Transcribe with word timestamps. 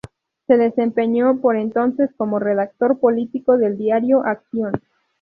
Se 0.47 0.57
desempeñó 0.57 1.39
por 1.41 1.55
entonces 1.55 2.09
como 2.17 2.39
redactor 2.39 2.97
político 2.99 3.57
del 3.59 3.77
diario 3.77 4.23
"Acción". 4.25 4.73